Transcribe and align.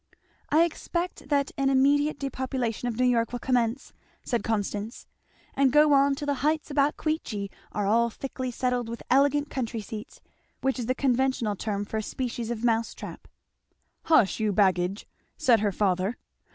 "I 0.49 0.63
expect 0.63 1.29
that 1.29 1.51
an 1.59 1.69
immediate 1.69 2.17
depopulation 2.17 2.87
of 2.87 2.97
New 2.97 3.05
York 3.05 3.31
will 3.31 3.37
commence," 3.39 3.93
said 4.23 4.43
Constance, 4.43 5.05
"and 5.53 5.71
go 5.71 5.93
on 5.93 6.15
till 6.15 6.25
the 6.25 6.41
heights 6.41 6.71
about 6.71 6.97
Queechy 6.97 7.51
are 7.71 7.85
all 7.85 8.09
thickly 8.09 8.49
settled 8.49 8.89
with 8.89 9.03
elegant 9.11 9.51
country 9.51 9.79
seats, 9.79 10.19
which 10.61 10.79
is 10.79 10.87
the 10.87 10.95
conventional 10.95 11.55
term 11.55 11.85
for 11.85 11.97
a 11.97 12.01
species 12.01 12.49
of 12.49 12.63
mouse 12.63 12.95
trap!" 12.95 13.27
"Hush, 14.05 14.39
you 14.39 14.51
baggage!" 14.51 15.05
said 15.37 15.59
her 15.59 15.71
father. 15.71 16.17